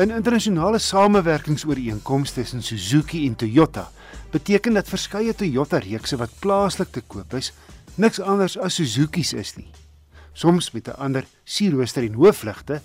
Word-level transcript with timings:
'n 0.00 0.10
Internasionale 0.16 0.78
samewerkingsooreenkoms 0.78 2.32
tussen 2.32 2.62
Suzuki 2.62 3.26
en 3.26 3.34
Toyota 3.36 3.90
beteken 4.32 4.72
dat 4.72 4.88
verskeie 4.88 5.34
Toyota-reekse 5.34 6.16
wat 6.16 6.38
plaaslik 6.40 6.88
te 6.94 7.02
koop 7.04 7.34
is, 7.36 7.50
niks 8.00 8.20
anders 8.20 8.56
as 8.58 8.78
Suzuki's 8.80 9.34
is 9.36 9.56
nie. 9.58 9.68
Soms 10.32 10.70
met 10.72 10.88
'n 10.88 10.96
ander 10.96 11.24
sierrooster 11.44 12.02
en 12.02 12.14
hoofligte, 12.14 12.80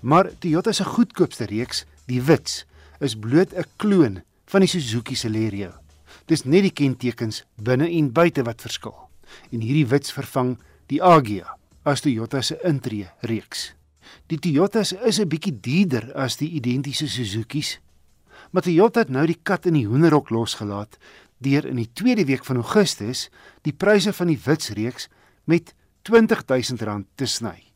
maar 0.00 0.30
Toyota 0.38 0.72
se 0.72 0.84
goedkoopste 0.84 1.44
reeks, 1.44 1.84
die 2.06 2.22
Wits, 2.22 2.66
is 3.00 3.14
bloot 3.14 3.54
'n 3.54 3.64
kloon 3.76 4.22
van 4.46 4.60
die 4.60 4.68
Suzuki 4.68 5.14
Celerio. 5.14 5.72
Dis 6.26 6.44
net 6.44 6.62
die 6.62 6.72
kentekens 6.72 7.44
binne 7.56 7.88
en 7.88 8.12
buite 8.12 8.42
wat 8.42 8.60
verskil. 8.60 9.08
En 9.50 9.60
hierdie 9.60 9.86
Wits 9.86 10.12
vervang 10.12 10.58
die 10.86 11.02
Agya 11.02 11.56
as 11.84 12.00
Toyota 12.00 12.42
se 12.42 12.58
intree 12.62 13.08
reeks. 13.20 13.79
Die 14.26 14.38
Toyotas 14.38 14.92
is 14.92 15.18
'n 15.20 15.28
bietjie 15.28 15.60
duurder 15.60 16.12
as 16.14 16.36
die 16.36 16.50
identiese 16.50 17.08
Suzuki's. 17.08 17.80
Maar 18.50 18.62
Toyota 18.62 19.00
het 19.00 19.08
nou 19.08 19.26
die 19.26 19.38
kat 19.42 19.66
in 19.66 19.74
die 19.74 19.86
hoenderhok 19.86 20.30
losgelaat 20.30 20.98
deur 21.38 21.64
in 21.64 21.76
die 21.76 21.90
tweede 21.92 22.24
week 22.24 22.44
van 22.44 22.56
Augustus 22.56 23.28
die 23.62 23.72
pryse 23.72 24.12
van 24.12 24.26
die 24.26 24.40
Wits 24.44 24.70
reeks 24.70 25.08
met 25.44 25.74
R20000 26.02 27.06
te 27.14 27.26
sny. 27.26 27.72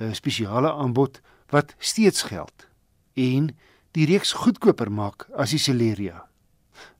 'n 0.00 0.14
Spesiale 0.14 0.72
aanbod 0.72 1.20
wat 1.48 1.74
steeds 1.78 2.22
geld 2.22 2.66
en 3.14 3.56
die 3.92 4.06
reeks 4.06 4.32
goedkoper 4.32 4.92
maak 4.92 5.28
as 5.36 5.50
die 5.50 5.58
Celerio. 5.58 6.26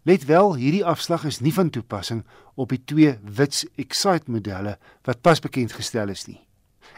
Let 0.03 0.25
wel, 0.25 0.55
hierdie 0.55 0.85
afslag 0.85 1.25
is 1.25 1.41
nie 1.41 1.53
van 1.53 1.71
toepassing 1.71 2.25
op 2.55 2.71
die 2.73 2.81
twee 2.85 3.19
Wits 3.23 3.67
Excite 3.77 4.31
modelle 4.31 4.79
wat 5.05 5.21
pas 5.21 5.41
bekend 5.41 5.73
gestel 5.77 6.09
is 6.09 6.27
nie. 6.27 6.41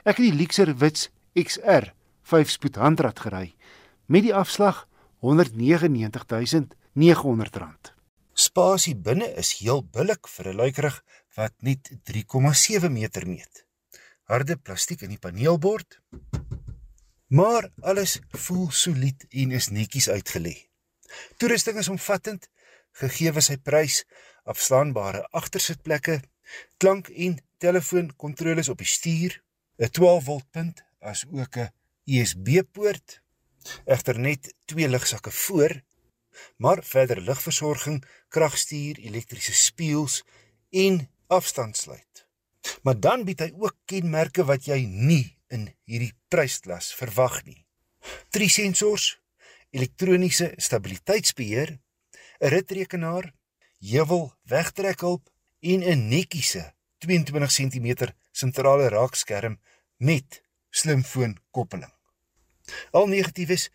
Ek 0.05 0.21
het 0.21 0.29
die 0.29 0.37
Lexus 0.37 0.77
Wits 0.79 1.09
XR 1.39 1.95
5 2.23 2.51
spoed 2.51 2.77
handrat 2.83 3.21
gery 3.23 3.55
met 4.11 4.25
die 4.27 4.35
afslag 4.35 4.89
R199900. 5.23 6.75
Spasie 8.35 8.97
binne 8.97 9.29
is 9.43 9.59
heel 9.61 9.83
billik 9.85 10.29
vir 10.35 10.47
'n 10.51 10.57
luikerig 10.61 10.97
wat 11.37 11.55
net 11.63 11.91
3,7 12.11 12.93
meter 12.93 13.29
meet. 13.29 13.67
Harde 14.25 14.57
plastiek 14.57 15.03
in 15.03 15.09
die 15.15 15.19
paneelbord. 15.19 16.01
Maar 17.29 17.71
alles 17.81 18.21
voel 18.29 18.71
solied 18.71 19.27
en 19.31 19.51
is 19.51 19.69
netjies 19.69 20.09
uitgelê. 20.09 20.69
Toerusting 21.37 21.79
is 21.79 21.89
omvattend, 21.89 22.49
gegee 22.93 23.41
sy 23.41 23.57
prys, 23.57 24.05
afslaanbare 24.45 25.29
agtersitplekke, 25.31 26.23
klank 26.77 27.09
en 27.09 27.39
telefoonkontroles 27.59 28.69
op 28.69 28.79
die 28.79 28.87
stuur, 28.87 29.43
'n 29.79 29.91
12 29.91 30.25
volt 30.25 30.51
punt 30.51 30.88
as 31.01 31.25
ook 31.31 31.57
'n 31.57 31.73
USB-poort. 32.05 33.23
Egter 33.85 34.19
net 34.19 34.55
twee 34.65 34.89
ligsakke 34.89 35.31
voor, 35.31 35.83
maar 36.57 36.85
verder 36.85 37.21
ligversorging, 37.21 38.05
kragstuur, 38.29 38.99
elektriese 38.99 39.53
spieëls 39.53 40.25
en 40.71 41.11
afstandsluit. 41.27 42.27
Maar 42.83 43.01
dan 43.01 43.25
bied 43.25 43.41
hy 43.41 43.53
ook 43.57 43.77
kenmerke 43.85 44.45
wat 44.45 44.65
jy 44.65 44.85
nie 44.87 45.39
in 45.49 45.69
hierdie 45.85 46.15
prysklas 46.29 46.95
verwag 46.95 47.45
nie. 47.45 47.65
Drie 48.31 48.49
sensors, 48.49 49.19
elektroniese 49.71 50.53
stabiliteitsbeheer, 50.57 51.79
'n 52.41 52.49
ritrekenaar, 52.55 53.33
heuwel 53.81 54.33
wegtrekhulp 54.43 55.31
en 55.61 55.83
'n 55.83 56.09
netjiese 56.09 56.75
22 56.99 57.53
cm 57.53 58.13
sentrale 58.33 58.89
raakskerm 58.89 59.61
met 59.97 60.43
slimfoonkoppeling. 60.79 61.93
Al 62.93 63.09
negatief 63.09 63.51
is 63.55 63.69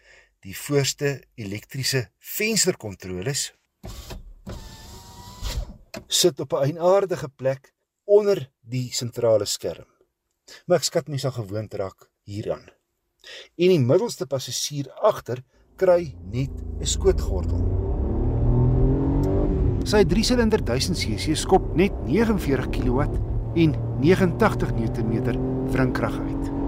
die 0.44 0.56
voorste 0.58 1.22
elektriese 1.40 2.08
vensterkontroles 2.20 3.52
sit 6.08 6.40
op 6.40 6.54
'n 6.54 6.64
eienaardige 6.66 7.30
plek 7.30 7.74
onder 8.06 8.50
die 8.62 8.94
sentrale 8.94 9.46
skerm. 9.46 9.88
Maar 10.66 10.78
ek 10.78 10.84
skat 10.84 11.08
mens 11.08 11.22
sal 11.22 11.32
gewoond 11.32 11.74
raak 11.74 12.10
hieraan. 12.24 12.68
En 13.58 13.70
die 13.72 13.80
middelste 13.80 14.26
passasier 14.26 14.92
agter 15.02 15.44
kry 15.76 16.16
net 16.32 16.52
'n 16.80 16.86
skootgordel. 16.86 17.62
Sy 19.84 20.04
3-silinder 20.04 20.62
1000cc 20.64 21.36
skop 21.36 21.76
net 21.76 21.92
49 22.06 22.70
kW 22.70 23.00
en 23.56 23.72
89 24.00 24.72
Nm 24.72 25.14
wrinkrag 25.72 26.20
uit 26.20 26.63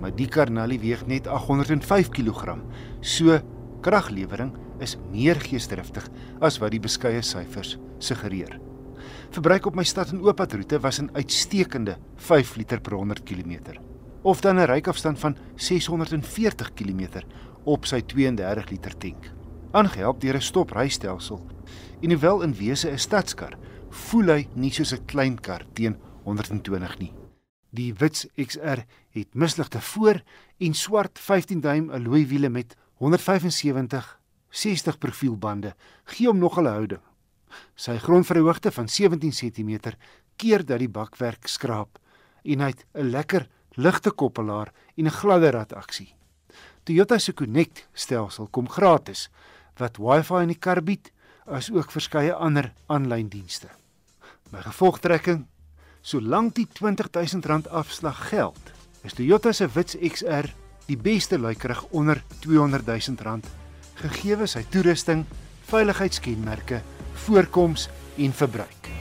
maar 0.00 0.14
die 0.14 0.28
karnalie 0.28 0.78
weeg 0.80 1.06
net 1.06 1.26
805 1.26 2.08
kg. 2.08 2.56
So 3.00 3.40
kraglewering 3.82 4.52
is 4.82 4.96
meer 5.10 5.38
geesdriftig 5.42 6.08
as 6.40 6.58
wat 6.62 6.72
die 6.74 6.82
beskeie 6.82 7.22
syfers 7.22 7.76
suggereer. 7.98 8.58
Verbruik 9.30 9.66
op 9.66 9.76
my 9.76 9.84
stad 9.84 10.12
en 10.12 10.22
ooppad 10.24 10.54
roete 10.56 10.78
was 10.80 11.00
'n 11.00 11.10
uitstekende 11.14 11.96
5 12.16 12.56
liter 12.56 12.80
per 12.80 12.94
100 12.94 13.24
km 13.24 13.78
of 14.22 14.40
dan 14.40 14.58
'n 14.58 14.66
rykafstand 14.66 15.18
van 15.18 15.36
640 15.56 16.74
km 16.74 17.22
op 17.64 17.86
sy 17.86 18.00
32 18.00 18.70
liter 18.70 18.96
tank. 18.96 19.32
Aangehelp 19.72 20.20
deur 20.20 20.34
'n 20.34 20.42
stoprystelsel. 20.42 21.46
En 22.00 22.10
hoewel 22.10 22.42
in 22.42 22.54
wese 22.54 22.90
'n 22.90 22.98
stadskar, 22.98 23.58
voel 23.90 24.26
hy 24.26 24.48
nie 24.54 24.70
soos 24.70 24.92
'n 24.92 25.04
klein 25.06 25.40
kar 25.40 25.64
teen 25.72 25.96
120 26.24 26.98
nie. 26.98 27.17
Die 27.70 27.92
Wits 27.94 28.26
XR 28.34 28.84
het 29.10 29.34
misligte 29.34 29.80
voor 29.80 30.22
en 30.58 30.74
swart 30.74 31.18
15 31.18 31.60
duim 31.60 31.90
alloy 31.90 32.26
wiele 32.26 32.48
met 32.48 32.76
175 32.94 34.18
60 34.48 34.98
profielbande 34.98 35.74
gee 36.04 36.26
hom 36.26 36.38
nog 36.38 36.58
'n 36.58 36.66
houding. 36.66 37.00
Sy 37.74 37.98
grondverhoogte 37.98 38.72
van 38.72 38.88
17 38.88 39.30
cm 39.30 39.78
keer 40.36 40.64
dat 40.64 40.78
die 40.78 40.88
bakwerk 40.88 41.46
skraap 41.46 41.98
en 42.44 42.60
hy 42.60 42.66
het 42.66 42.86
'n 42.94 43.10
lekker 43.10 43.48
ligte 43.70 44.10
koppelaar 44.10 44.72
en 44.96 45.04
'n 45.04 45.10
gladde 45.10 45.50
rad 45.50 45.72
aksie. 45.72 46.14
Toyota 46.82 47.18
se 47.18 47.34
Connect 47.34 47.88
stelsel 47.92 48.48
kom 48.50 48.68
gratis 48.68 49.28
wat 49.76 49.96
Wi-Fi 49.96 50.42
in 50.42 50.48
die 50.48 50.58
kar 50.58 50.82
bied 50.82 51.12
as 51.46 51.70
ook 51.70 51.90
verskeie 51.90 52.34
ander 52.34 52.72
aanlyn 52.86 53.28
dienste. 53.28 53.68
My 54.50 54.60
gevolgtrekking 54.60 55.46
Solank 56.02 56.54
die 56.54 56.66
R20000 56.66 57.68
afslag 57.70 58.28
geld, 58.30 58.72
is 59.04 59.14
Toyota 59.14 59.52
se 59.52 59.68
Wits 59.74 59.96
XR 59.96 60.50
die 60.88 60.96
beste 60.96 61.38
luikerig 61.38 61.84
onder 61.90 62.22
R200000 62.40 63.50
gegee 63.98 64.36
sy 64.46 64.62
toerusting, 64.72 65.24
veiligheidskenmerke, 65.68 66.82
voorkoms 67.26 67.88
en 68.16 68.32
verbruik. 68.32 68.97